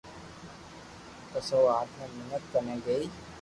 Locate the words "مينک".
2.15-2.43